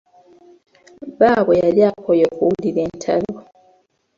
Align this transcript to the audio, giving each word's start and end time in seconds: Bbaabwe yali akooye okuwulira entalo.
Bbaabwe 1.11 1.53
yali 1.63 1.81
akooye 1.89 2.23
okuwulira 2.31 2.79
entalo. 2.87 3.33